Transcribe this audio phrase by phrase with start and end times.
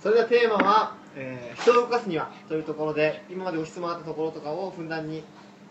[0.00, 5.22] それではテーマは、えー人を動かすにはというところで今までご質問あったところとかをふんだんに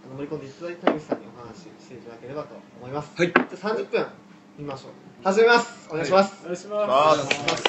[0.06, 3.12] あの盛り込んでいただいて田口さんにお話ししていただければと思います。
[3.18, 3.28] はい。
[3.28, 4.06] じゃあ30分
[4.60, 4.92] 見ましょう。
[5.24, 5.90] 始めます。
[5.90, 7.64] お願いします、お願いしまます。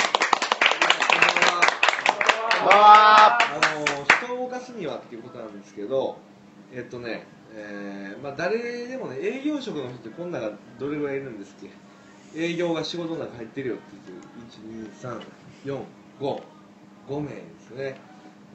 [2.73, 3.49] ああ
[3.79, 4.73] の人を動かす。
[4.73, 5.75] にはっていうことなんです。
[5.75, 6.19] けど
[6.75, 11.57] えっとね、えーまあ、誰でもね営業職の人ってこんながどれぐらいいるんです。
[11.59, 11.71] っけ
[12.39, 17.97] 営業が仕事の中入ってるよって言って12345名ですね。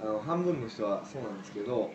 [0.01, 1.89] あの半分の人はそうなんですけど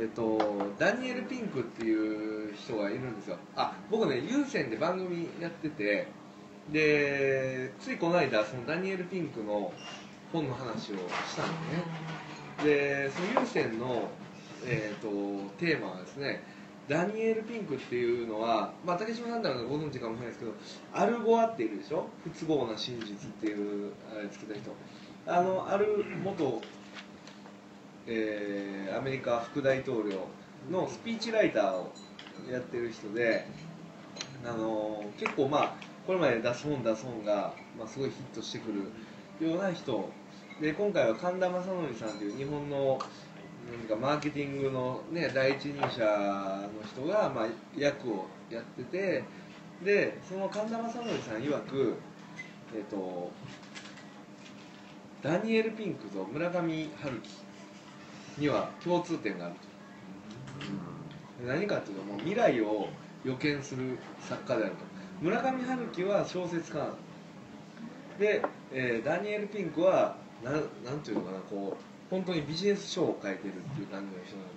[0.00, 0.38] えっと、
[0.78, 3.36] ダニエル・ピンクっていう人がいるんですよ。
[3.54, 6.08] あ僕ね有線で番組やってて
[6.72, 9.72] でついこの間そのダニエル・ピンクの
[10.32, 13.08] 本の話をしたんでね。
[13.08, 14.08] でその有線の、
[14.64, 16.42] えー、とテーマはですね
[16.88, 20.52] ダニエル・ピンクっていうのは、まあ、竹島さんならご存知かもしれないですけど
[20.92, 22.06] アルゴアっているでしょ？
[22.22, 24.70] 不都合な真実っていうあれつけた人。
[25.26, 26.60] あのある元、
[28.06, 30.26] えーアメリカ副大統領
[30.70, 31.92] のスピーチライターを
[32.50, 33.46] やってる人で
[34.44, 35.74] あの結構まあ
[36.06, 38.70] これまで出す本出す本が、まあ、すごいヒットしてく
[39.40, 40.10] るような人。
[40.60, 42.98] で今回は神田正則さんという日本の
[43.70, 49.24] 何かマーケティングの、ね、第一人者の人が、まあ、役をやってて
[49.82, 51.94] でその神田正則さん曰く、
[52.74, 53.30] えっと
[55.22, 57.30] ダニエル・ピンクと村上春樹
[58.38, 61.46] には共通点があると。
[61.46, 62.88] 何かっていうともう未来を
[63.24, 64.84] 予見する作家であると。
[65.22, 66.90] 村上春樹は小説家
[68.18, 70.54] で、えーダニエル・ピンクはなん
[70.84, 74.48] なんていうのかなこう本当にビジネス書を書いてるっていう感じの人なの。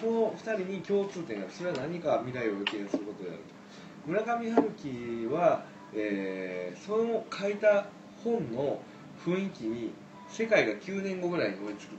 [0.00, 3.44] その2人に共通点がそれは何か未来を予見することであると
[4.06, 7.86] 村上春樹は、えーその書いた
[8.24, 8.80] 本の
[9.24, 9.92] 雰囲気に
[10.28, 11.90] 世界が9年後ぐらいに追いつく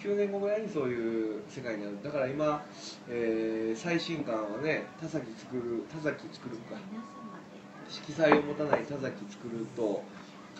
[0.00, 1.98] 9年後ぐらいにそういう世界になる。
[2.02, 2.64] だから今、
[3.08, 6.80] えー最新刊はね田崎作る田崎作るか。
[7.90, 10.04] 色彩を持たない田崎作ると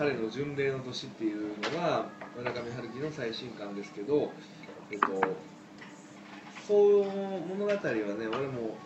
[0.00, 4.33] 彼の巡礼の年っていうのが村上春樹の最新刊ですけど、
[4.91, 5.06] えっと、
[6.66, 7.05] そういう
[7.47, 8.78] 物語はね俺も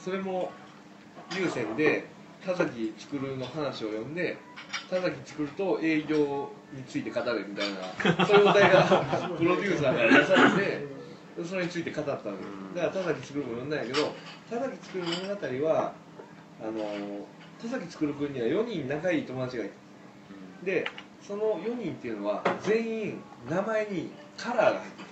[0.00, 0.52] それも
[1.36, 2.06] 有線で
[2.46, 4.38] 田崎作るの話を読んで
[4.88, 8.84] 田崎作ると営業について語れみたいなそういうお題が
[9.36, 10.86] プロデューサーから出されて
[11.44, 12.30] それについて語ったんです
[12.76, 14.14] だから田崎作るも読んだんやけど
[14.48, 15.94] 田崎作る物語は
[16.62, 17.26] あの
[17.60, 19.89] 田崎作る君には4人仲いい友達がいた
[20.64, 20.86] で
[21.26, 25.08] その4人っていうのは全員名前にカラーが入ってる、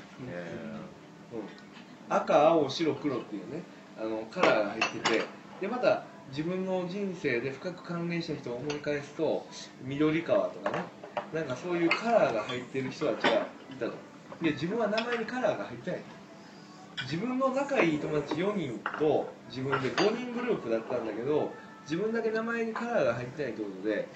[1.34, 3.62] うん、赤青白黒っていうね
[4.00, 5.22] あのカラーが入ってて
[5.60, 9.46] でまた自分の人生で深く関連した人を思い返すと
[9.82, 10.84] 緑川とかね
[11.32, 13.42] なんかそういうカラーが入ってる人たちがい
[13.78, 13.92] たと。
[14.42, 16.00] で自分は名前にカラーが入ってない。
[17.04, 24.08] 自分の仲いい友達4人と自分で5人グループだったんだけど自分だけ名前にカラーが入ってないということで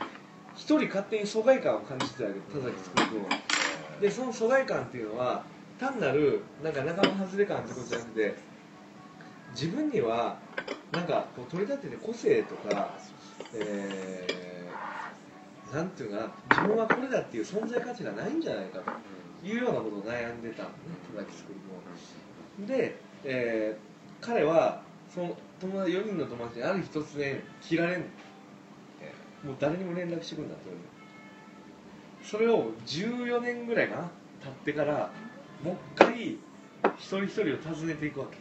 [0.56, 3.26] 1人勝手に疎外感を感じてたわけ田崎作君
[4.00, 5.44] でその疎外感っていうのは
[5.78, 8.34] 単なるなんか仲間外れ感ってことじゃなくて
[9.52, 10.38] 自分には
[10.92, 12.94] なんかこう取り立てて個性とか、
[13.54, 14.42] えー
[15.74, 20.74] なんていうかな自分はこれだっていう存在価値がないんじゃないかというようなことを悩んでたのね
[21.16, 21.50] 田崎作
[22.60, 23.92] 君はで、えー
[24.22, 24.82] 彼は
[25.12, 28.04] その友達4人の友達にある日突然切られん
[29.44, 31.02] もう誰にも連絡してくんだって言われる
[32.24, 34.10] それを14年ぐらいかな
[34.42, 35.10] 経ってから
[35.64, 36.38] もう一回
[36.98, 38.38] 一人一人を訪ねていくわけ。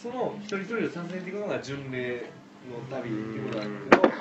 [0.00, 2.30] その一人一人を訪ねていくのが巡礼
[2.70, 4.12] の旅っていうことなんだけど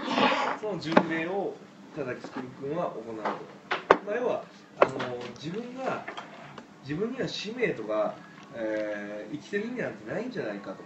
[0.59, 1.55] その巡礼を
[1.95, 4.43] 田崎作君は行うと、まあ、要は
[4.79, 4.91] あの
[5.35, 6.03] 自分が
[6.81, 8.15] 自分には使命とか、
[8.55, 10.77] えー生きてる意味なんてないんじゃないかと。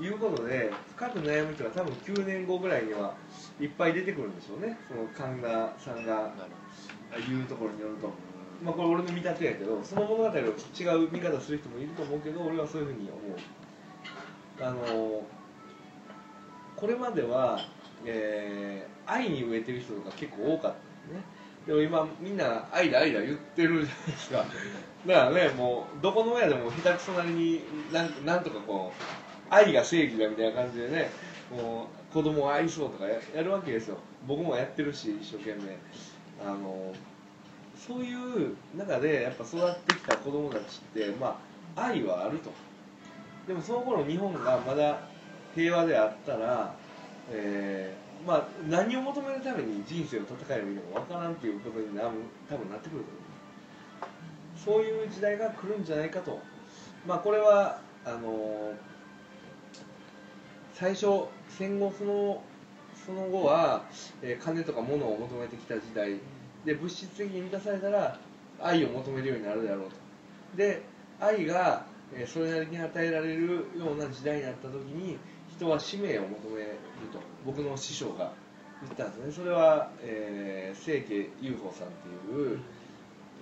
[0.00, 3.14] いうことで深く悩む人が多分9年後ぐらいには
[3.60, 4.78] いっぱい出てくるんでしょうね。
[4.88, 6.32] その神田さんが
[7.28, 8.10] 言うところによると。
[8.64, 13.38] まあ、これ俺の見立てやけどその物語を違う見方する人もいると思うけど俺はそういうふうに思う。
[14.62, 15.22] あの
[16.76, 17.58] これまでは、
[18.04, 21.22] えー愛に飢えてる人とか結構多かったね。
[21.66, 24.44] でも今みんな愛だ愛だ言ってるじゃないですか。
[25.06, 27.60] だからねもうどこの親でも下手くそなりに
[27.92, 31.10] なんなんとかこう愛が正義だみたいな感じでね
[31.50, 33.98] もう子供を愛そうとかややるわけですよ。
[34.26, 35.76] 僕もやってるし一生懸命。
[36.44, 36.92] あの
[37.76, 41.40] そういう中でやっぱ育ってきた子供たちってま
[41.76, 42.50] あ愛はあると。
[43.46, 45.00] でもその頃日本がまだ
[45.54, 46.74] 平和であったら、
[47.30, 52.10] えーまあ、何を求めるために人生を戦えばいいのか分からんっていうことになる
[52.48, 53.10] 多分なってくると
[54.70, 54.80] 思う。
[54.80, 56.38] そういう時代が来るんじゃないかと。
[57.06, 58.74] まあこれはあの
[60.80, 62.42] 最初戦後その
[63.04, 63.84] その後は、
[64.22, 66.18] えー金とか物を求めてきた時代。
[66.64, 68.18] で物質的に満たされたら
[68.60, 69.96] 愛を求めるようになるだろうと。
[70.56, 70.80] で
[71.20, 71.84] 愛が、
[72.14, 75.18] えーそれなりに与えられるような時代になった時に
[75.54, 76.78] 人は使命を求める
[77.12, 77.20] と。
[77.44, 78.32] 僕の師匠が
[78.80, 79.32] 言ったんですね。
[79.32, 82.58] それは、えー、清家雄宝さんっていう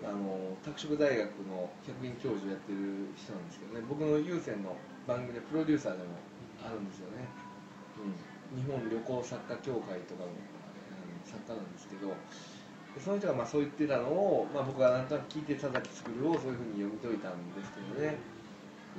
[0.05, 3.87] あの拓殖大学の客員教授をやってる人なんですけどね。
[3.88, 4.75] 僕の有線の
[5.06, 6.11] 番組でプロデューサーでも
[6.64, 7.28] あるんですよね、
[8.55, 10.37] うん、日本旅行作家協会とかの、うん、
[11.25, 12.08] 作家なんですけど
[12.94, 18.16] でその人がまあそう言ってたのを、まあ、僕がなんとなく聞いて田崎作をそういうふうに読み解いたんですけどね。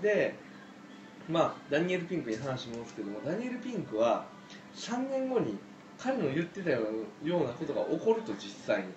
[0.01, 0.35] で
[1.27, 4.25] まあダニエル・ピンクに話しますけどもダニエル・ピンクは
[4.75, 5.57] 3年後に
[5.97, 8.87] 彼の言ってたようなことが起こると実際に。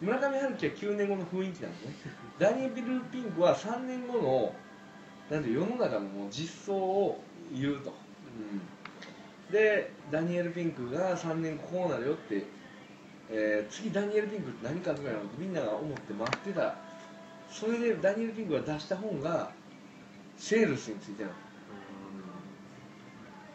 [0.00, 1.94] 村上春樹は9年後の雰囲気なんですね。
[2.40, 2.74] ダニエル・
[3.12, 4.54] ピンクは3年後の
[5.30, 7.20] なんて世の中のもう実相を
[7.54, 7.94] 言うと、
[9.48, 12.44] うん、でダニエル・ピンクが3年後こうなるよって、
[13.30, 16.76] えー次ダニエル・ピンクって何かとかみんなが思って待ってた。
[17.48, 19.50] それでダニエル・ピンクが出した本が
[20.36, 21.34] セールスについてなの。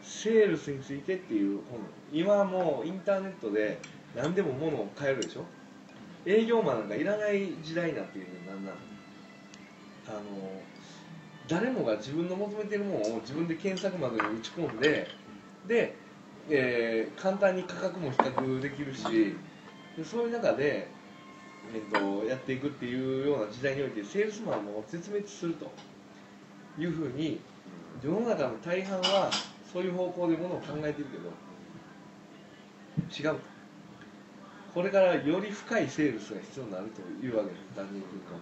[0.01, 1.79] セールスについてっていう本
[2.13, 3.79] 今はもうインターネットで
[4.15, 5.45] 何でも物を買えるでしょ？
[6.25, 8.75] 営業マンなんかいらない時代になっているなんなん？
[10.07, 10.19] あの
[11.47, 15.07] 誰もが自分の求めているものを自分で検索窓に打ち込んで
[15.67, 15.95] で、
[16.49, 19.35] えー簡単に価格も比較できるし
[19.97, 20.89] でそういう中で、
[21.73, 25.71] えっとやっていくっていうような時代においてセールスマンも絶滅すると
[26.79, 27.39] いうふうに
[28.03, 29.31] 世の中の大半は
[29.71, 31.17] そういう方向でものを考えてるけ
[33.23, 33.39] ど違う。
[34.75, 38.39] これからより深いセールスが必要になるというわけですダニエル・ピンクは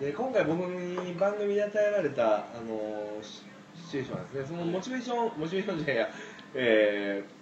[0.00, 3.42] で今回僕に番組で与えられたあのシ
[3.74, 6.08] シチュエーションはですねそのモチベーションモチベーションじゃないや、
[6.54, 7.38] えー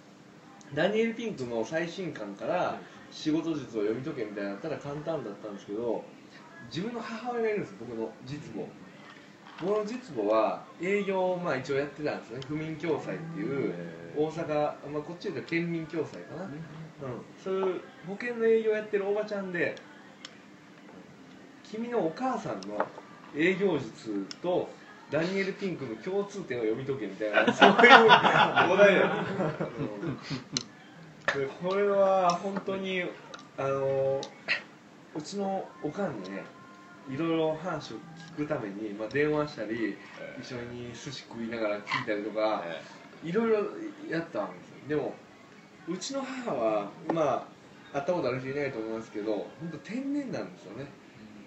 [0.75, 2.79] ダニエル・ピンクの最新刊から
[3.11, 6.03] 仕事術を読み解けみたいなたら簡単だったんですけど
[6.69, 8.67] 自分の母親がいるんです僕の実母。
[9.59, 12.39] 僕の実母は営業をまあ一応やってたんですね。
[12.47, 13.73] 不眠共済っていう
[14.15, 14.45] 大阪、
[14.91, 16.51] まあ、こっちで言うと県民共済かな、うん、
[17.43, 19.75] そういう保険の営業やってるおばちゃんで
[21.71, 22.85] 君のお母さんの
[23.35, 24.69] 営業術と
[25.11, 27.77] ダニエル・ピンクの共通点を読み解けみたいな そういうお
[28.77, 29.25] 題だ、
[31.35, 33.03] うん、でこれは本当に
[33.57, 34.21] あの
[35.15, 36.43] うちのおかんにね
[37.09, 37.97] いろいろ話を
[38.35, 39.97] 聞くために、まあ、電話したり
[40.41, 42.63] 一緒に寿司食いながら聞いたりとか
[43.23, 43.57] いろいろ
[44.09, 44.87] やったんですよ。
[44.89, 45.13] でも
[45.87, 47.47] うちの母はま
[47.93, 50.85] あ会ったことある人いないと思いますけど本当天然なんですよね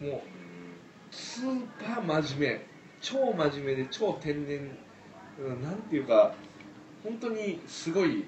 [0.00, 0.20] もう
[1.10, 2.66] スーパー真面目
[3.00, 4.70] 超真面目で超天然、
[5.62, 6.34] なんていうか
[7.02, 8.24] 本当にすごい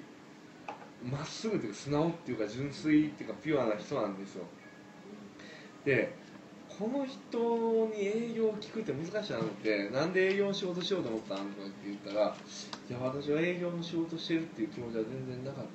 [1.03, 4.45] まっすぐというか素直っていうか純粋っていうかピュアな人なんですよ。
[5.85, 6.15] で
[6.79, 12.35] この人に営業を聞くって難しいなと思ってなんで営業の仕事しようと思ったんとかって言ったら
[12.89, 15.65] いや私は営業の仕事してるっていう気持ちは全然なかっ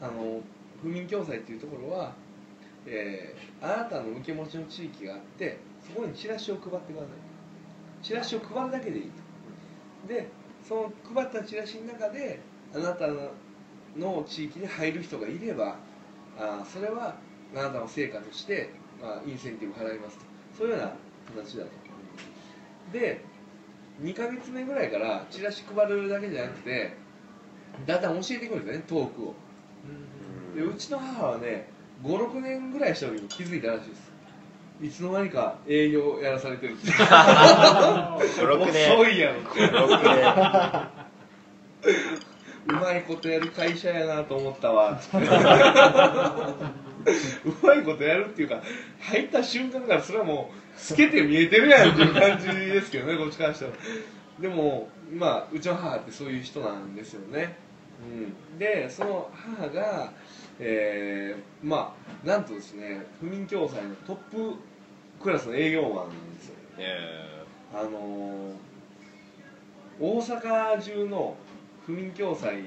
[0.00, 0.40] たと、うん、あの
[0.80, 2.14] 不眠共済っていうところは、
[2.86, 8.04] えーあなたの受け持ちの地域があってそこにチラシを配ってください。
[8.04, 9.10] チラシを配るだけでいい
[10.04, 10.08] と。
[10.08, 10.28] で
[10.62, 12.40] その配ったチラシの中で
[12.74, 13.06] あなた
[13.96, 15.76] の地域に入る人がいれば
[16.38, 17.16] あそれは
[17.54, 18.70] あなたの成果として、
[19.00, 20.24] まあ、インセンティブ払いますと。
[20.58, 20.92] そういうような
[21.42, 21.70] 形だと。
[22.92, 23.24] で
[24.02, 26.94] 2ヶ月目ぐらいからチラシ配るだけじゃなくて
[27.86, 29.34] だんだん教えていくんですよねトークを。
[30.54, 31.68] でうちの母はね
[32.02, 34.12] 56年ぐらいした時に気づいたらしいです。
[34.82, 38.92] いつの間にか営業やらされてるって56年。
[38.92, 40.88] 遅いやろって56
[42.68, 45.00] うまいことやる会社やなと思ったわ。
[47.44, 48.60] うまいことやるっていうか
[49.00, 53.72] 入った瞬間からそれはもう透けて見えてるやんっていう感じですけどね こっちからしたら。
[54.40, 57.56] でもまあうちの母ってそういう人なんですよね、
[58.52, 60.12] うん、でその母が
[60.58, 61.94] えー、ま
[62.24, 64.54] あなんとですね不眠共済のトップ
[65.22, 66.54] クラスの営業マンなんですよ。
[67.74, 68.54] あのー
[69.98, 71.34] 大阪中の
[71.86, 72.62] 不眠共済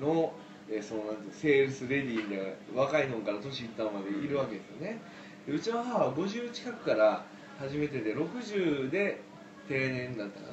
[0.00, 0.34] の,、
[0.68, 5.00] えーそのなんてセールスレディーで若いのから年いったのまでいるわけですよね。
[5.46, 7.24] でうちの母は50近くから
[7.58, 9.20] 初めてで60で
[9.68, 10.46] 定年だったか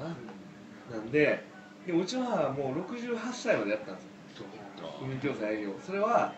[0.89, 0.97] な。
[0.97, 1.43] なんで
[1.85, 4.45] でうちの母はもう68歳までやったんですよ。
[4.99, 5.73] 不眠共済営業。
[5.85, 6.33] それは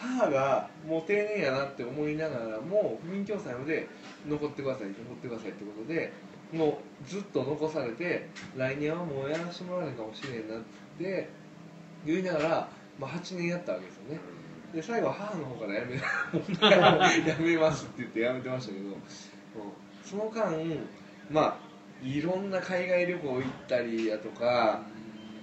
[0.00, 3.86] 母がもう定年やなって思いながらも不眠共済ので
[4.26, 6.12] 残ってください残ってくださいってことで
[6.52, 10.60] もうずっと残されて来年はもうやらせてもらえないかもしれんなっ
[10.98, 11.28] て
[12.06, 14.20] 言いながら、まあ、8年やったわけですよね。
[14.74, 18.94] で最後は母の方からやめやめますって言ってやめてましたけど、うん
[20.04, 20.50] その間
[21.30, 21.56] まあ
[22.02, 24.82] いろんな海外旅行行ったりやとか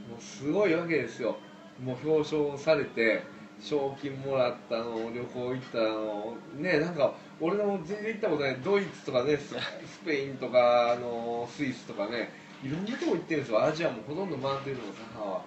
[0.09, 1.37] もうすごいわけですよ。
[1.83, 3.23] もう表彰されて
[3.59, 6.35] 賞金もらったの旅行行ったの。
[6.57, 8.57] ねなんか俺の全然行ったことない。
[8.63, 9.55] ドイツとかねスス
[10.05, 12.31] ペインとかあのスイスとかね。
[12.63, 13.63] いろんなとこ行ってるんですよ。
[13.63, 14.81] アジアもほとんど回ってるの
[15.13, 15.41] 母は。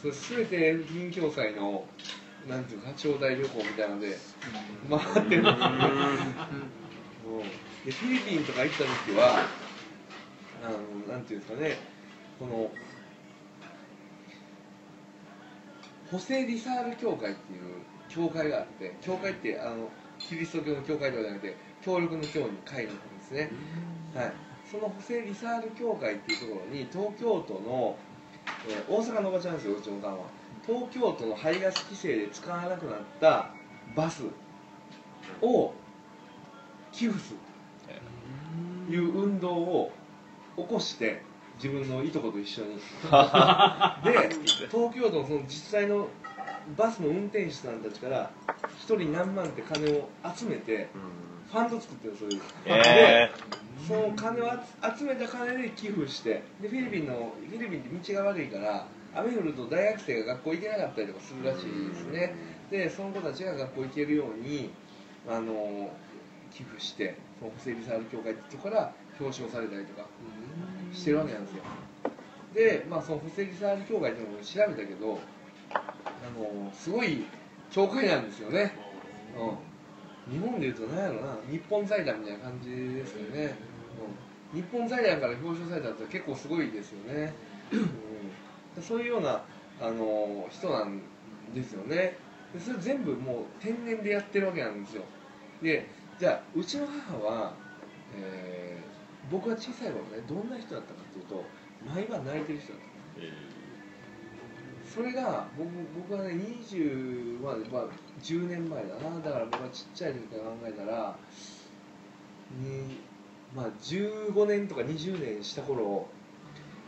[0.00, 1.84] それ全て不眠共済の
[2.48, 4.16] なんていうか招待旅行みたいなので
[4.88, 5.36] 回ってるんです。
[5.36, 5.42] よ
[7.26, 7.42] もう
[7.84, 9.44] でフィリピンとか行った時は
[10.62, 11.76] あのなんていうんですかね。
[12.38, 12.70] この
[16.10, 19.88] ホセ・リサール教会っていう教会があって教会ってあの
[20.18, 23.50] キリスト教の教会ではなくて協力の教に会の方ですね、
[24.14, 24.32] はい、
[24.70, 27.96] そのホセ・リサール教会っていうところに東京都の、
[28.68, 30.24] えー大阪のおばちゃんですようちのおかんは。
[30.66, 33.50] 東京都の排ガス規制で使わなくなった
[33.94, 34.24] バス
[35.42, 35.72] を
[36.92, 37.38] 寄付する
[38.88, 39.92] という運動を
[40.56, 41.22] 起こして
[41.62, 42.76] 自分のいとこと一緒に。
[42.76, 42.80] で
[44.70, 46.08] 東京都のその実際の
[46.76, 48.30] バスの運転手さんたちから
[48.78, 50.88] 一人何万って金を集めて
[51.50, 53.30] ファンド作ってるそういう、え
[53.82, 54.50] でその金を
[54.96, 62.34] 集めた金で寄付してでフィリピンのフィリピンって道が悪いから雨降ると大学生が学校行けなかったりとかするらしいですね。
[62.70, 64.70] でその子たちが学校行けるように
[65.26, 65.90] あの
[66.50, 70.06] 寄付してそのホセリサール協会ってとこから表彰されたりとか
[70.92, 71.62] してるわけなんですよ。
[72.54, 75.20] で、まあ、そのホセリサール協会っていうのを調べたけど
[75.72, 75.78] あ
[76.38, 77.24] のすごい
[77.70, 78.72] 教会なんですよね、
[80.28, 81.36] うん、日本でいうと何やろな。
[81.50, 83.54] 日本財団みたいな感じですよね、
[84.52, 87.34] うん、日本財団から表彰されたって結構すごいですよね、
[88.76, 89.42] うん、そういうような
[89.80, 91.02] あの人なん
[91.54, 92.16] ですよね。
[92.54, 95.02] でそれ全部もう天然でやってるわけなんですよ。
[95.62, 95.86] で
[96.18, 97.54] じゃあうちの母は、
[98.16, 98.78] えー
[99.30, 101.44] 僕が小さい頃ねどんな人だったかっていうと
[101.86, 102.88] 毎晩泣いてる人だった
[104.94, 105.68] それが僕
[106.08, 107.84] 僕はね20、まあまあ、
[108.22, 109.20] 10年前だな。
[109.20, 111.16] だから僕がちっちゃい時から考えたら
[112.58, 112.98] に、
[113.54, 116.08] まあ、15年とか20年した頃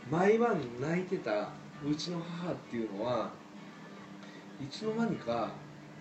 [0.09, 1.49] 毎晩泣いてた
[1.87, 3.31] うちの母っていうのは
[4.59, 5.51] いつの間にか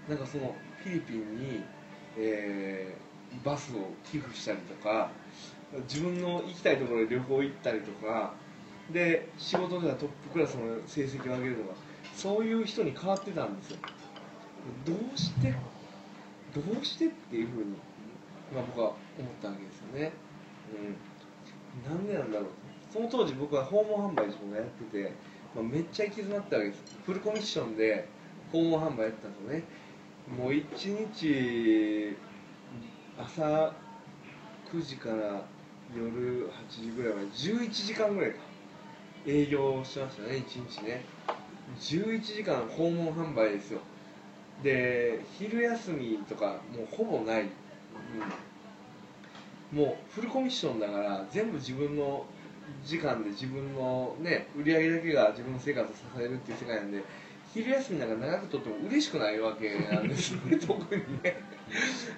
[0.08, 1.62] なんかそのフィリピンに、
[2.16, 3.10] えー
[3.44, 5.10] バスを寄付したりとか
[5.88, 8.34] 自分の行きたいところで旅行行ったりとか
[8.92, 11.76] で仕事ではトップクラスの成績を上げるとか
[12.14, 13.78] そういう人に変わってたんですよ。
[14.84, 15.54] どうして
[16.54, 17.70] どうしてっていうふうに、
[18.52, 18.96] まあ、僕は思っ
[19.40, 20.12] たわけですよね。
[21.88, 21.94] うん。
[21.94, 22.48] なんでなんだろう。
[22.92, 25.12] その当時僕は訪問販売自分がやってて、
[25.54, 26.82] まあ、めっちゃ行き詰まったわけです。
[27.06, 28.08] フルコミッションで
[28.50, 29.64] 訪問販売やってたんですよね。
[30.36, 32.16] もう一日
[33.16, 33.72] 朝
[34.72, 35.44] 9時から
[35.96, 38.50] 夜8時ぐらいまで11時間ぐらいか。
[39.26, 41.04] 営業してましたね1日ね。
[41.78, 43.80] 11時間訪問販売ですよ。
[44.62, 47.42] で昼休みとかもうほぼない、
[49.72, 52.26] うん、もうフルコミッションだから全部自分の
[52.84, 57.02] 時間で自分のね売り上げだけが自分の生活を支えるっていう世界なんで
[57.54, 61.42] 昼休みなんか長くとっても嬉しくないわけなんですよね特にね。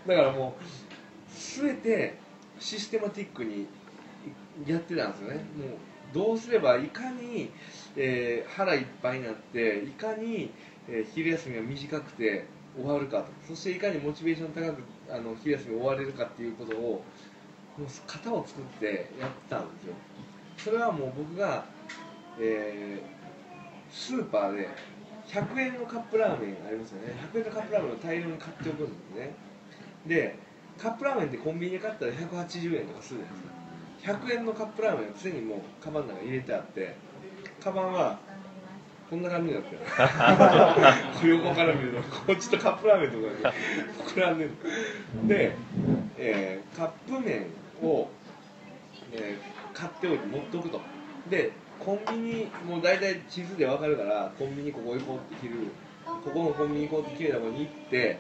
[0.07, 0.63] だからもう
[1.33, 2.19] 全て
[2.63, 3.67] システマティックに
[4.67, 5.35] やってたんですよね。
[5.35, 5.45] もう
[6.15, 7.51] どうすればいかに、
[7.97, 10.51] えー腹いっぱいになっていかに、
[10.89, 13.27] えー昼休みが短くて終わるかと。
[13.49, 16.81] そしていかにモチベーション高くあの昼休み終われるかっていうことを
[17.79, 19.95] もう型を作ってやってたんですよ。
[20.59, 21.65] それはもう僕が、
[22.41, 23.23] えー
[23.93, 24.69] スーパーで
[25.27, 27.15] 100円のカップラーメンありますよね。
[27.35, 29.35] 100円のカップラーメンを大量に買っておくんですね。
[30.07, 30.37] で
[30.79, 34.27] カップラーメンってコンビニで買ったら180円とかするじゃないですか。
[34.27, 36.97] 100円のカップラーメンを常にもうカバンの中に入れてあって
[37.63, 38.19] カバンは
[39.09, 39.79] こんな感じになってる。
[41.29, 43.57] 横から見るとこっちとカップラーメンとかで
[44.11, 44.51] 膨らんでる。
[45.29, 45.57] で、
[46.19, 47.47] えーカップ麺
[47.83, 48.09] を、
[49.13, 50.81] えー買っておいて持っておくと。
[51.31, 55.55] でコンビニもう大体地図で分かるからコンビニここ行こうって昼
[56.05, 58.19] ここのコンビニ行こうって決めたとこに行って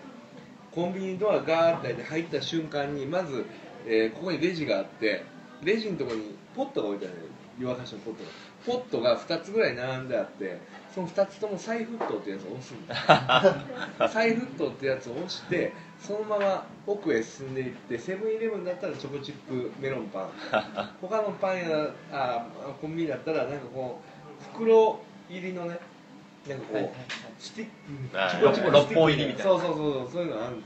[0.74, 3.44] コンビニドアガーって開いて入った瞬間にまず、
[3.86, 5.24] えーここにレジがあって
[5.62, 7.16] レジのところにポットが置いてある。
[7.58, 8.30] 湯沸かしのポットが。
[8.64, 10.58] ポットが2つぐらい並んであって
[10.94, 20.30] その2つとも再沸騰ってやつを押すんだ 再沸騰ってやつを押してそのまま奥へ進んでいってセブンイレブンだったらチョコチップメロンパン。
[21.02, 22.46] 他のパン屋あ
[22.80, 24.00] コンビニだったらなんかこ
[24.40, 25.78] う袋入りのね
[26.48, 27.04] なんかこう、はいはいはい。
[27.38, 27.68] スティッ
[28.88, 29.52] ク本入りみたいな。
[29.52, 30.56] そうそうそうそうそういうのある。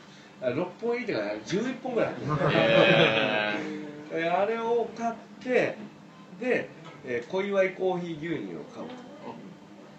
[0.43, 2.15] あ6本入りっていうか11本ぐらい。
[2.15, 5.77] 入ってるへ えーあれを買って
[6.41, 6.69] で、
[7.05, 8.87] えー小祝いコーヒー牛乳を買う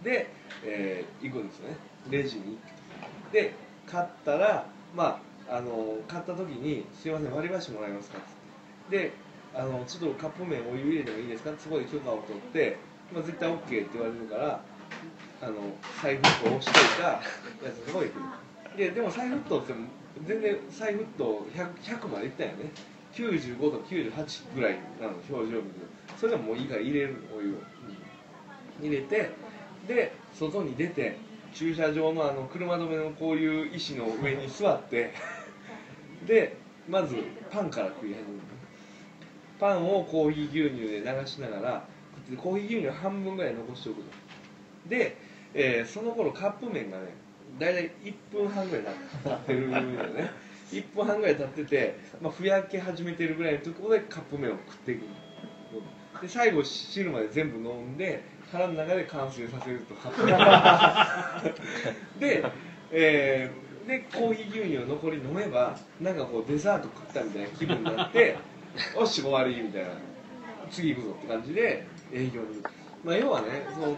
[0.03, 0.27] で、
[0.63, 1.77] えー行くんですよね。
[2.10, 2.57] レジに
[3.31, 3.53] で
[3.86, 4.65] 買ったら
[4.96, 8.27] まああの買った時に「すいません割り箸もらえますか?」っつっ
[8.91, 8.98] て。
[8.98, 9.12] で
[9.53, 12.77] あの「ちょっとカップ麺お湯入れてもいいですか?」そこで許可を取って、
[13.13, 14.62] まあ、絶対 OK って言われるから
[15.41, 15.53] あの
[16.01, 17.22] 再沸騰をしといたや
[17.74, 18.77] つのとこ行く。
[18.77, 19.74] ででも再沸騰って
[20.25, 22.72] 全然再沸騰 100, 100までいったよね。
[23.13, 25.62] 95と98ぐらいなの表情を見る
[26.08, 27.56] とそれでももういいから入れるお湯を、
[28.79, 29.32] 入れて
[29.88, 31.17] で外に出て
[31.53, 35.13] 駐車場のあの車止めのこういう石の上に座って
[36.27, 37.15] でまず
[37.50, 38.24] パンから食い始める。
[39.60, 41.84] パンをコーヒー牛乳で流しながら
[42.38, 44.03] コーヒー牛乳半分ぐらい残しておくの
[44.88, 45.17] で、
[45.54, 47.16] えーその頃カップ麺がね
[47.60, 48.86] 大体1分半ぐらい
[49.24, 50.32] 経ってるのね。
[50.72, 55.04] 1分半ぐらい経ってて、まあ、ふやけ始めてるぐらいのところでカップ麺を食っていく
[56.16, 56.22] の。
[56.22, 59.96] で最後汁まで全部飲んで腹の中で完成させると。
[59.96, 60.38] カップ麺
[62.20, 62.44] で、
[62.92, 68.36] えーでコーヒー牛乳を残り飲めばなんかこうデザート食ったみたいな気分になって
[69.00, 69.89] よし終わりみたいな。
[70.70, 72.62] 次行くぞって感じで営業に。
[73.06, 73.98] まあ要はねその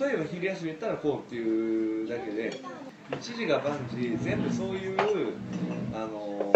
[0.00, 2.60] 例えば昼休みやったらこうっていうだけで
[3.12, 4.98] 一時が万事全部そういう
[5.92, 6.52] あの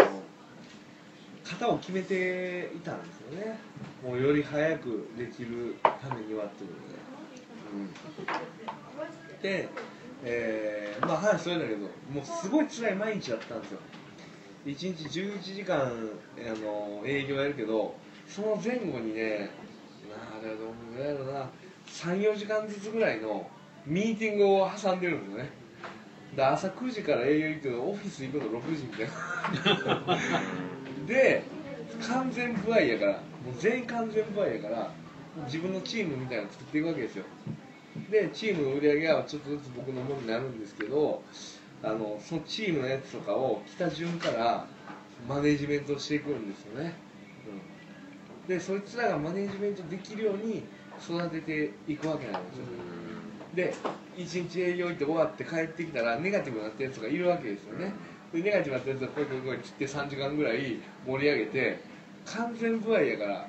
[1.43, 3.57] 型を決めていたんですよね。
[4.03, 6.99] もうより早くできるためにはっていうので、
[9.33, 9.69] うん、で、
[10.23, 11.87] えーまあ話それだけども
[12.21, 13.79] うすごい辛い毎日だったんですよ。
[14.65, 15.87] 1日11時間あ
[16.59, 17.95] の営業やるけど
[18.27, 19.49] その前後にね
[20.09, 21.49] なあれはどんぐらいやろな。
[21.87, 23.49] 34時間ずつぐらいの
[23.85, 25.49] ミーティングを挟んでるんですね。
[26.35, 30.17] で朝9時から営業行くけどオフィス行くの6時みたいな。
[31.07, 31.43] で
[32.07, 33.21] 完全不合やからもう
[33.59, 34.91] 全員完全不合やから
[35.45, 37.23] 自分のチームみたいなの作っていくわけですよ。
[38.11, 41.23] でチームの売り上げはちょっとずつ僕のものになるんですけど
[41.83, 44.67] あのそのチームのやつとかを北順から
[45.27, 46.93] マネジメントしていくんですよね、
[48.45, 50.63] うん、でそいつらがマネジメントできるように
[51.01, 52.65] 育てていくわけなんですよ。
[53.55, 53.73] で
[54.17, 57.93] 1日営業行って終わって帰ってきたらネガティブになったやつがいるわけですよね。
[58.33, 61.79] でネガティブになったやつがこいこいこい切って3時間ぐらい盛り上げて
[62.25, 63.47] 完全不合やから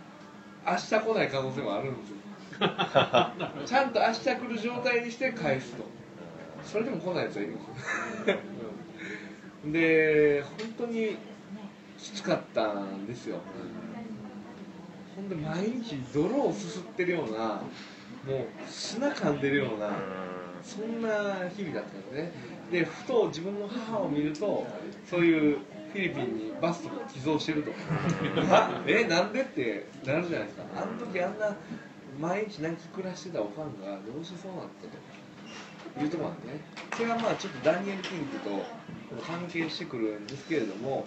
[0.67, 2.17] 明日来ない可能性もあるんですよ。
[3.67, 5.85] ちゃんと明日来る状態にして返すと。
[6.65, 8.37] それでも来ないやつはいるんですよ。
[9.65, 9.73] うん。
[9.73, 11.17] で本当に
[11.99, 13.41] きつかったんですよ
[15.19, 17.61] ほんで毎日泥をすすってるような
[18.25, 19.91] もう砂噛んでるような
[20.63, 22.33] そんな日々だったんですね。
[22.71, 24.65] でふと自分の母を見ると
[25.11, 25.59] そういう
[25.93, 27.73] フィリピンにバスとか寄贈してると。
[28.55, 30.65] あえなんでってなるじゃないですか。
[30.77, 31.57] あの時あんな
[32.21, 36.61] 毎日泣き暮らしてたおかんがどうしてそうなったというところなんでね。
[36.93, 41.05] それはまあちょっとダニエル・キングと関係してくるんですけれども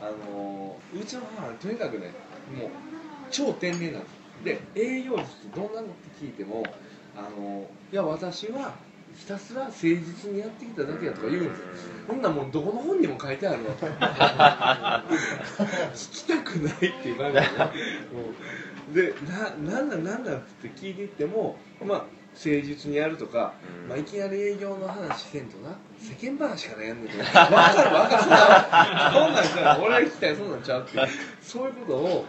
[0.00, 2.12] あのうちの母はとにかくね
[2.54, 2.70] もう
[3.30, 6.64] 超天然なんですで営業術ってどんなのって聞いても
[7.16, 8.74] あのいや私は
[9.16, 11.64] ひたすら誠実にやってきただけやとか言うんですよ。
[12.06, 12.20] こん。
[12.20, 13.72] なんもうどこの本にも書いてあるわ。
[13.72, 13.86] と
[15.94, 17.48] 聞きたくないっていう感じでね。
[18.88, 23.54] うんでななんだなんだって聞いていってもまあ誠実にやるとか、
[23.88, 25.76] まあ、いきなり営業の話せんとな。
[25.98, 27.46] 世間話からやんねんとか。
[27.46, 28.22] 分かる分かる。
[28.22, 28.50] そんな
[29.10, 30.98] んそんなんちゃう俺が聞きたいそんなんちゃうって
[31.40, 32.26] そういうことを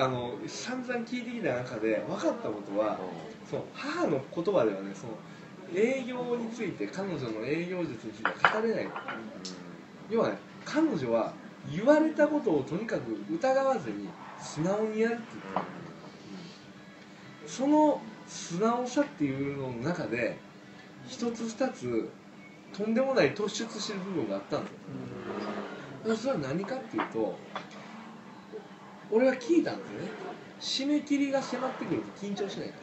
[0.00, 2.98] あの散々聞いてきた中で分かったことは
[3.50, 5.14] その母の言葉ではねその
[5.74, 8.88] 営業について彼女の営業術については語れない。
[10.08, 11.32] 要はね彼女は
[11.74, 14.08] 言われたことをとにかく疑わずに
[14.40, 15.42] 素直にやるっていう。
[17.48, 20.38] その素直さっていうのの中で
[21.08, 22.08] 一つ二つ
[22.72, 24.64] とんでもない突出してる部分があったん。
[24.64, 24.68] で
[26.04, 27.36] すよそれは何かっていうと
[29.10, 30.08] 俺は聞いたんですよね。
[30.60, 32.74] 締め切りが迫ってくると緊張しないと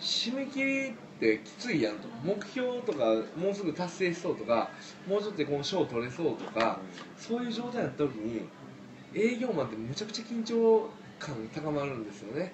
[0.00, 2.08] 締め切りってきついやんと。
[2.24, 3.04] 目標とか
[3.36, 4.70] もうすぐ達成しそうとか
[5.06, 6.80] もうちょっとこの賞取れそうとか
[7.16, 8.48] そういう状態になった時に
[9.14, 12.52] 営業マンってむちゃくちゃ緊張感高まるんですよね、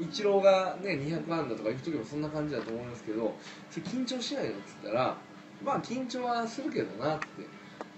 [0.00, 3.34] イチローがね200安打とか行く時もそんな感じだと思いますけど
[3.70, 5.16] それ緊張しないのっつったら
[5.62, 7.26] まあ緊張はするけどなって。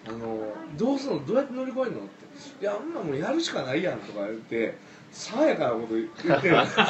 [0.07, 1.27] あのどうするの？
[1.27, 1.99] どうやって乗り越えるの？
[1.99, 2.63] って。
[2.63, 4.77] いやあんなもうやるしかないやんとか言って
[5.13, 6.63] 爽やかなこと言ってる。
[6.63, 6.85] んですよ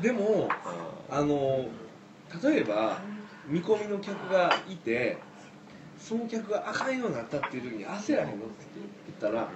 [0.00, 0.48] でも
[1.10, 1.66] あの
[2.42, 2.98] 例えば
[3.46, 5.18] 見込みの客がいて
[5.98, 8.66] その客があかんようになったっていう時に焦らへんのって
[9.20, 9.48] 言ったら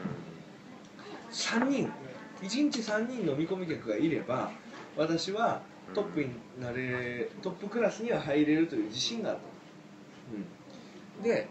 [1.32, 1.90] 3人
[2.42, 4.52] 1日3人の見込み客がいれば
[4.96, 5.62] 私は
[5.94, 9.42] トップになれトップクラスには入れるという自信があった、
[11.18, 11.48] うん、で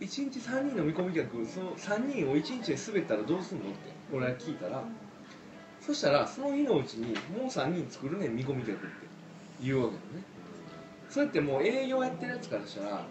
[0.00, 3.78] 1日3人の見込み客その3人を1日で滑ったらどうすんのって
[4.12, 4.82] 俺は聞いたら
[5.80, 8.86] そしたらその日のうちにもう3人作るね見込み客って
[9.62, 10.24] 言うわけだね。
[11.08, 13.04] それってもう営業やってるやつからしたら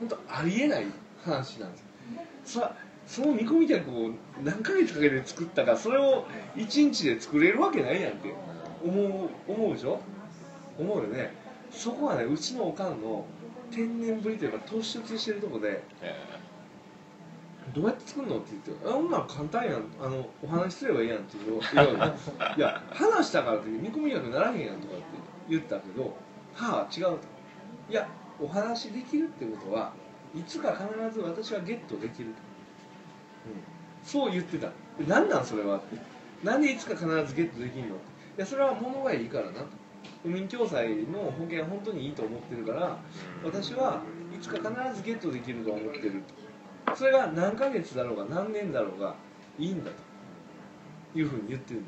[0.00, 0.86] 本当ありえない
[1.24, 1.78] 話なんで
[2.44, 2.70] すよ。
[3.06, 4.10] そその見込み客を
[4.42, 6.24] 何ヶ月かけて作ったかそれを
[6.56, 8.32] 1日で作れるわけないやんって
[8.84, 10.00] 思う思うでしょ？
[10.78, 11.34] 思うよね。
[11.70, 13.26] そこはねうちのおかんの
[13.72, 15.82] 天然ぶりというか突出してるとこで
[17.74, 22.14] どうやって作るのって言って「あんなん簡単やんあのお話しすればいいやん」って言う言うわ
[22.54, 25.04] け いや話したからって見込み客ならへんやんとかって
[25.48, 26.14] 言ったけど
[26.54, 27.18] 「はあ違う」と。
[27.90, 28.08] いや
[28.40, 29.92] お話できるってことは
[30.34, 32.34] いつか必ず私はゲットできると、
[33.46, 33.62] うん、
[34.02, 34.70] そう言ってた。
[35.06, 35.96] 何なんそれはって。
[36.42, 37.98] なんでいつか必ずゲットできるのい
[38.36, 39.66] やそれは物がいいからなと
[40.22, 42.96] 不眠共済の保険は本当にいいと思ってるから
[43.44, 44.02] 私は
[44.34, 46.22] いつか必ずゲットできると思ってる。
[46.94, 49.14] それが何ヶ月だろうが何年だろうが
[49.58, 49.90] いいんだ
[51.12, 51.82] というふうに言ってる。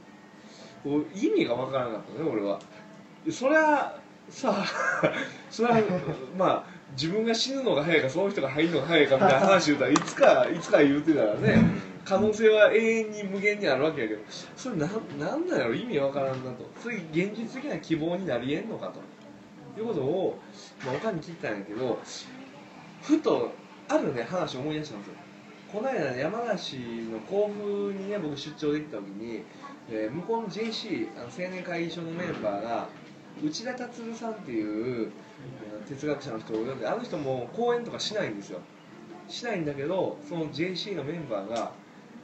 [0.83, 2.59] こう意味がわからなかったね俺は。
[3.31, 3.98] それは
[4.29, 4.64] さあ
[5.50, 5.81] それは
[6.37, 11.64] まあ自分が死ぬのが早いかその人が入るのが早いかみたいな話言うたらいつかいつか言うてたらね
[12.05, 14.23] 可能性は永遠に無限にあるわけやけど
[14.57, 14.87] それな
[15.19, 15.75] なんなんやろ？
[15.75, 16.69] 意味わからんなと。
[16.83, 19.01] それ現実的な希望になりえんのかと。
[19.77, 20.38] いうことを、
[20.87, 21.99] まあ、おかんに聞いたんやけど
[23.03, 23.53] ふと
[23.88, 25.14] あるね話思い出したんですよ。
[25.73, 26.77] この間、山梨
[27.11, 29.43] の甲府にね僕出張できた時に、
[29.90, 32.88] えー向こうの JC あの青年会議所のメンバーが
[33.43, 34.62] 内田達さんってい
[35.05, 35.11] う
[35.83, 38.61] えー哲学者の人を呼んであの人も講演とかしないんですよ。
[39.29, 41.73] しないんだけどその JC のメンバーが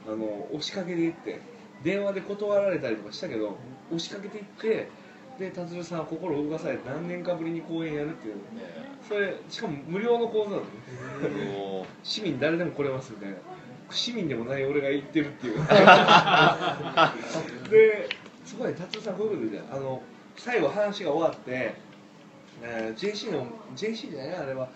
[0.07, 1.39] あの押しかけていって
[1.83, 3.57] 電話で断られたりとかしたけど
[3.89, 4.89] 押しかけていって
[5.39, 8.35] で達さんは心を動かされて何年かぶりに講演やるっていう。
[9.07, 13.37] それしかも無料の講座なの市民誰でも来れますみたいな
[13.89, 15.57] 市民でもない俺が言ってるっていう。
[17.69, 18.09] で
[18.45, 20.01] そこで達夫さんこういうこと言うてあの
[20.37, 21.73] 最後話が終わって、
[22.61, 24.69] えー JC の JC じゃないあれは。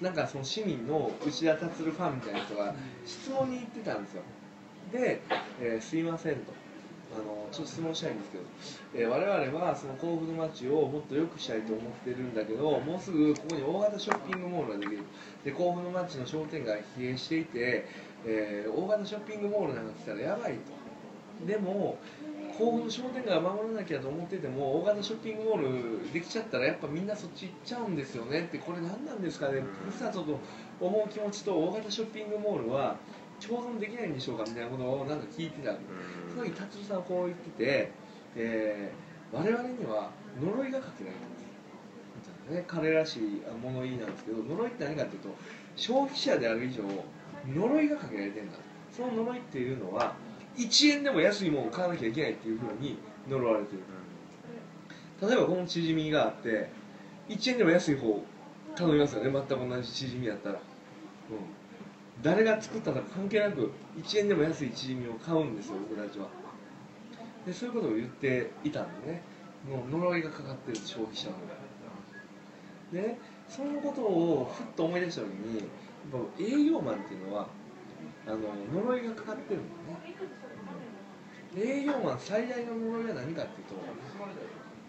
[0.00, 4.22] なんかその市民の内田達ファンみたいな人が質問に行ってたんですよ
[4.92, 5.20] で、
[5.60, 6.52] えーすいませんと。
[7.12, 8.44] あのちょっと質問したいんですけど、
[8.94, 15.02] えー我々はその甲府の街をもっと良くしたいと思ってるんだけどもうすぐここに大型ショッピングモールができる。
[15.44, 17.86] で甲府の街の商店街疲弊していて、
[18.24, 21.46] えー大型ショッピングモールなんか来たらやばいと。
[21.46, 21.98] でも
[22.58, 28.58] 甲府の商店街を守らなきゃと思ってても大型ショッピングモールできちゃったらやっぱみんなそっち行っちゃうんですよねって。
[28.58, 30.38] これ何なんですかねふるさとと
[30.80, 32.96] 思う気持ちと大型ショッピングモールは
[33.46, 35.72] 共存できないんでしょうかみたいなことをなんか聞いてた。
[35.72, 35.74] ん。
[35.74, 37.92] ですその時達夫さんはこう言ってて、
[38.36, 41.36] えー我々には呪いがかけられてま
[42.48, 42.64] すね。
[42.66, 45.28] 彼らしい物言いなんですけど呪いって何かっていうと
[45.76, 46.82] 消費者である以上
[47.46, 48.58] 呪いがかけられてるんだ。
[48.90, 50.14] その呪いっていうのは
[50.56, 52.98] 1円でも安いものを買わなきゃいけないっていうふうに
[53.28, 53.82] 呪われてる。
[55.22, 56.70] 例えばこのチヂミがあって
[57.28, 58.22] 1円でも安い方
[58.74, 59.30] 頼みますよね。
[59.30, 60.60] 全く同じチヂミやったら、うん、
[62.22, 66.28] 誰が作ったのか関係なく1円でも安いチヂミを買うんですよ僕たちは。
[67.46, 69.22] でそういうことを言っていたんでね。
[69.68, 71.36] もう呪いがかかってる消費者の
[72.92, 75.66] でそのことをふっと思い出した時にやっ
[76.12, 77.46] ぱ営業マンっていうのは
[78.26, 78.38] あの
[78.82, 80.14] 呪いがかかってるんだね。
[81.56, 83.74] 営業マン最大の呪いは何かっていうと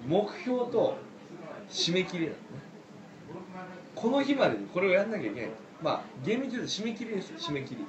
[0.07, 0.95] 目標と
[1.69, 2.37] 締め切りなんだね。
[3.95, 5.49] この日までにこれをやんなきゃいけない。
[5.81, 7.85] まあ厳密に言うと締め切りですよ締め切り。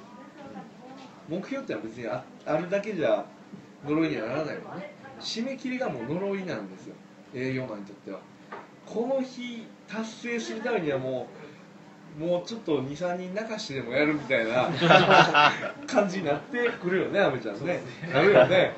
[1.29, 3.25] 目標ってのは別にああるだけじゃ
[3.85, 4.93] 呪いにはならないわね。
[5.19, 6.95] 締め切りがもう呪いなんですよ
[7.33, 8.19] 営業マンにとっては。
[8.85, 11.27] この日達成するためにはも
[12.19, 14.69] うもうちょっと23人泣かしてでもやるみたいな
[15.87, 17.81] 感じになってくるよねアメちゃんね。
[18.11, 18.73] なるよね。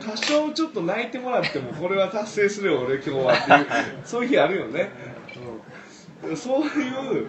[0.00, 3.66] 多少ちょっと泣いてもらってもこれは達成するよ俺今日はっていう
[4.04, 4.90] そういう日あるよね、
[6.24, 7.26] うん、そういう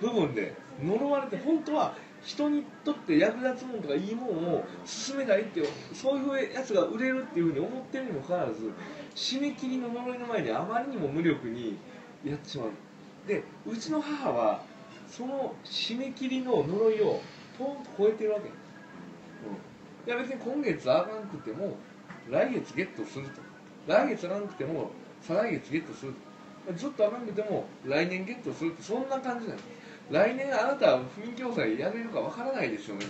[0.00, 5.62] 部分で呪われて本当は人にとって役立つものとかいいものを進めたいって
[5.94, 8.70] そういうやつが売れるっていうふうに思ってるにもかかわらず
[9.14, 11.78] 締め切りの呪いの前にあまりにも無力に
[12.24, 12.70] やってしまう。
[13.26, 14.62] でうちの母は
[15.08, 17.20] その締め切りの呪いを
[17.58, 21.76] ポンと超えてるわけ、うん、いや別に今月あかんくても
[22.30, 23.40] 来月ゲットすると。
[23.86, 24.90] 来月あかんくても
[25.22, 26.12] 再来月ゲットする
[26.66, 26.72] と。
[26.74, 29.79] ずっとあかんくても来年ゲットするってそんな感じなんです。
[30.10, 33.06] 来年あなたは雰囲気抑えやれるかわからないですよね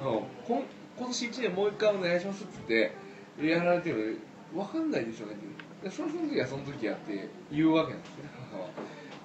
[0.00, 0.62] あの今
[0.96, 2.92] 今年1年もう一回お願いしますって
[3.38, 4.20] 言ってやられてる
[4.54, 8.68] の分かんないですよねってでその時はその時やって言うわけなんですね母は。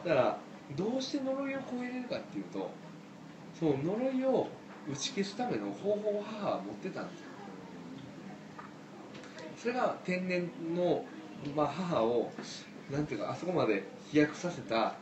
[0.04, 0.38] だから
[0.76, 2.70] どうして呪いを超えれるかっていうと
[3.58, 4.50] その呪いを
[4.92, 7.26] 打ち消すための方法を母は持ってたんですよ。
[9.58, 11.06] それが天然の、
[11.56, 12.32] まあ、母を
[12.92, 14.96] なんていうかあそこまで飛躍させた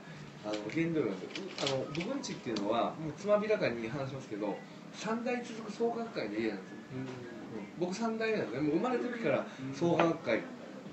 [0.47, 1.27] あの原動力なんで
[1.59, 4.57] あの僕んちっていうのはもうつまびらかに話しますけど
[4.95, 6.77] 3代続く創価学会の家なんですよ、
[7.77, 10.41] 僕3代目なんでもう生まれた時から創価学会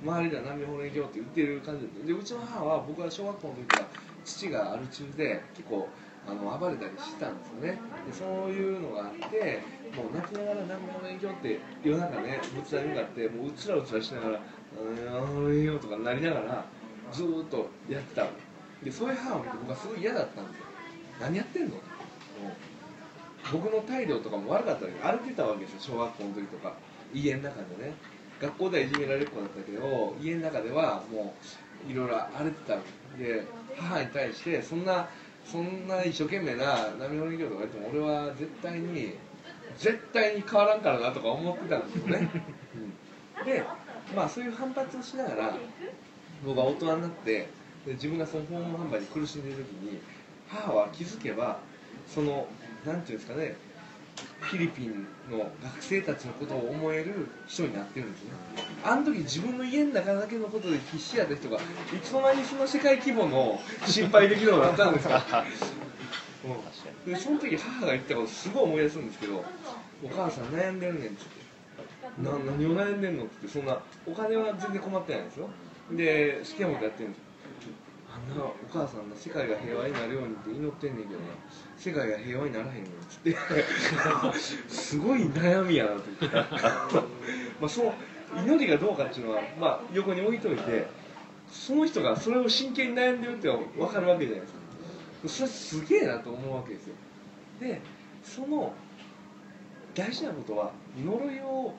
[0.02, 3.86] 周りでは南米法蓮教って言ってる感じででうちの母は僕は小学校の時から
[4.24, 5.88] 父がアル中で結構
[6.26, 7.78] あの暴れたりしたんですよね。
[8.06, 9.60] でそういうのがあって
[9.94, 14.40] もう泣きながら南米法蓮教って夜中ね仏壇に向かってもううつらうつらしながら
[14.80, 16.64] 「うんうんよ」とかなりながら
[17.12, 18.28] ずーっとやってたで
[18.82, 20.66] でそういう母を見て僕はすごい嫌だったんですよ。
[21.20, 21.76] 何やってんの
[23.52, 25.18] 僕の態度とかも悪かったわけ。
[25.18, 26.74] 歩いてたわけですよ小学校の時とか。
[27.12, 27.94] 家の中でね。
[28.40, 31.34] 学校ではいじめられる子だったけど家の中ではも
[31.88, 32.76] ういろいろ荒れてた。
[33.18, 33.44] で
[33.76, 35.08] 母に対してそんな
[35.44, 39.14] そんな一生懸命な波乗り業とか言っても俺は絶対に
[39.78, 42.30] 絶対に変わらんからなとか思ってたんですよね、
[43.38, 43.62] うん、で
[44.14, 45.56] まあそういう反発をしながら
[46.44, 47.48] 僕は大人になって
[47.86, 50.00] で自分がその訪問販売に苦しんでいる時に
[50.48, 51.58] 母は気づけば
[52.08, 52.46] その
[52.86, 53.56] なんていうんですかね
[54.40, 58.30] フィリピンの学生たちのことを思える人になってるんですね。
[58.84, 61.60] あの時自分の家の中だけのことで必死やった人がい
[62.02, 65.24] つの間にその世界規模の心配できるようになったんですか、
[67.06, 69.44] うん、でその時母が言ったことすごい思い出すんですけど
[70.04, 71.42] 「お母さん悩んでるねん」っつって
[72.22, 75.48] 「な何を悩んでんの?」ってそんなお金は全然困ってないんですよ。
[75.92, 77.23] で好きなことやってるんです
[78.28, 78.44] な。
[78.44, 81.26] お母さんの世界が平和になるようにって祈ってんねんけどな。
[81.76, 83.36] 世界が平和にならへんのっつって。
[84.68, 86.26] すごい悩みやなと思って。
[87.60, 87.94] まあその
[88.42, 90.88] 祈りがどうかっていうのは、まあ、横に置いといて
[91.48, 94.58] その人がそれを真剣に悩んでるって分かるわけじゃないですか。
[95.28, 96.94] それすげえなと思うわけですよ。
[97.60, 97.80] で
[98.22, 98.74] その
[99.94, 101.74] 大事なことは呪いを、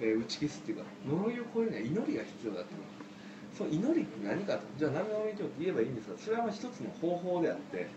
[0.00, 2.80] えー打ち消すっていうか呪いを超えるには祈りが必要だっていう
[3.60, 7.88] その祈りって何かとじゃあ何の祈りって言えばいいんですかそれは一つの方法であって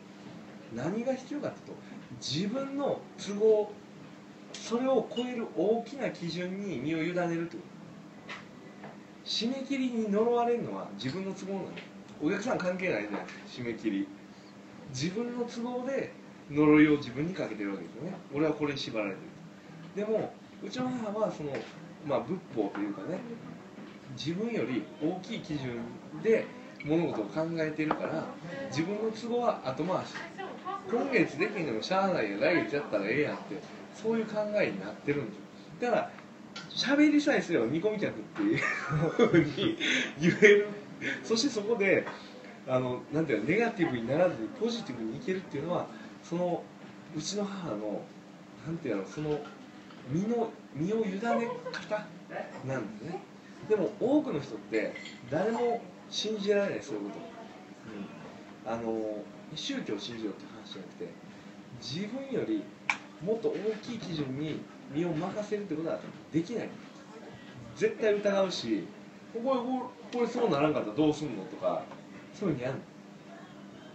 [0.75, 1.83] 何が必要かというと
[2.19, 3.71] 自分の都合
[4.51, 7.61] それを超える大きな基準に身を委ねるという
[9.25, 11.69] 締め切りに呪われるのは自分の都合なの。
[12.21, 13.21] お客さん関係ないじゃない。
[13.21, 14.07] ですか締め切り。
[14.89, 16.11] 自分の都合で
[16.51, 18.17] 呪いを自分にかけてるわけですよね。
[18.33, 19.17] 俺はこれに縛られて
[19.95, 20.05] る。
[20.05, 21.51] でもうちの母はその、
[22.05, 23.19] まあ、仏法というかね
[24.17, 25.79] 自分より大きい基準
[26.21, 26.45] で
[26.85, 28.25] 物事を考えてるから
[28.69, 30.13] 自分の都合は後回し。
[30.89, 32.39] 今月できんのもしゃあないよ。
[32.39, 33.55] 来月やったらええやんって
[33.95, 35.41] そういう考えになってるんですよ。
[35.79, 36.11] だから
[36.69, 39.77] 喋りさえすれば見込み客っていうふうに
[40.19, 40.67] 言える。
[41.23, 42.05] そしてそこで
[42.67, 45.87] あのなんていうのネガティブにならずにポジティブにいけるっていうのは
[46.21, 46.63] その
[47.15, 48.01] うちの母の
[48.65, 49.39] なんていうのその
[50.09, 52.05] 身の身を委ね方
[52.65, 53.21] なんですね。
[53.69, 54.93] でも多くの人って
[55.29, 59.23] 誰も信じられないそういうこと、うん、あの
[59.55, 61.09] 宗教を信じろって話じゃなくて
[61.81, 62.63] 自分より
[63.23, 64.61] もっと大きい基準に
[64.93, 65.99] 身を任せるってことは
[66.31, 66.69] できない。
[67.75, 68.83] 絶対疑うし
[69.33, 69.53] これこ
[70.13, 71.83] れこれそうならんかったらどうすんのとか。
[72.33, 72.79] そういうふうにやんの。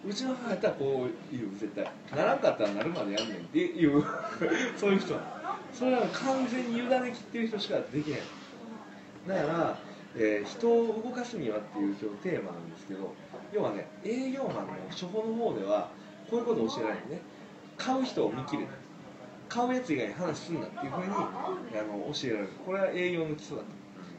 [0.07, 1.85] うちの母やったらこう言う絶対。
[2.16, 4.02] ならんかったらなるまでやんねんっていう。
[4.76, 5.14] そういう人。
[5.72, 8.20] それは完全に委ねきってる人しかできない
[9.28, 9.78] だから、
[10.16, 13.14] えー人を動かすにはっていう今日テーマなんですけど
[13.52, 15.90] 要はね営業マンの処方の方では
[16.30, 17.20] こういうことを教えられるね
[17.76, 18.70] 買う人を見切れな
[19.48, 21.16] 買うやつ以外に話すんなっていうふうにあ
[21.84, 22.48] の教えられる。
[22.66, 23.68] これは営業の基礎だと。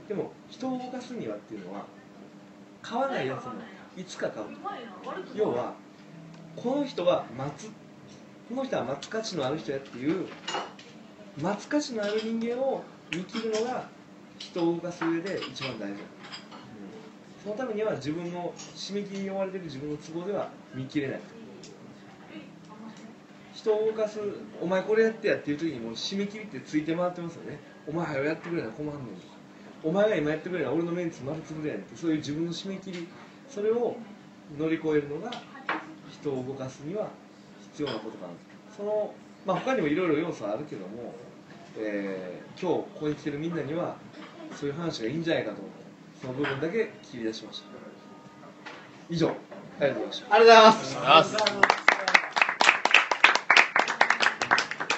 [0.08, 1.86] でも人を動かすにはっていうのは
[2.82, 3.54] 買わないやつも
[3.96, 4.48] いつか買う
[5.36, 5.74] 要は
[6.56, 7.70] この人は待つ。
[8.50, 10.28] この人は待つ価値のある人やっていう
[11.40, 12.84] 待つ価値のある人間を
[13.16, 13.88] 見切るのが
[14.40, 16.00] 人を動かす上で一番大事な
[17.44, 21.20] そのためには自分の締め切りに追われてる自分の都合では見切れない
[23.54, 24.20] 人を動かす
[24.62, 29.34] お前これやってやっていう時にもう締め切りってついて回ってますよねお前早うやってくれな困んねんとか
[29.84, 33.08] お前が今やってくれな俺のメンツ丸つぶれやんってそういう自分の締め切り
[33.50, 33.96] それを
[34.58, 35.32] 乗り越えるのが
[36.10, 37.10] 人を動かすには
[37.74, 38.34] 必要なことかな
[38.76, 39.14] その、
[39.46, 41.14] まあ、他にもいろいろ要素はあるけども、
[41.78, 43.96] えー今日ここに来てるみんなには
[44.56, 45.62] そういう話がいいんじゃないかと。
[45.62, 45.80] 思って
[46.22, 47.66] その部分だけ切り出しました。
[49.10, 49.34] 以上あ
[49.82, 50.36] りがとうございました。
[50.36, 50.98] ありがとうございます。
[50.98, 51.79] ありがとうございます